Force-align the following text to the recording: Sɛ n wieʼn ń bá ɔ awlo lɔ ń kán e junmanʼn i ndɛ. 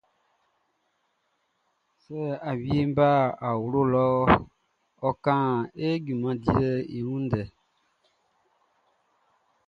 Sɛ 2.03 2.21
n 2.49 2.55
wieʼn 2.63 2.87
ń 2.89 2.93
bá 2.97 3.09
ɔ 3.31 3.33
awlo 3.49 3.81
lɔ 3.93 4.05
ń 5.05 5.11
kán 5.25 5.45
e 5.85 5.87
junmanʼn 6.05 6.79
i 6.97 6.99
ndɛ. 7.23 7.41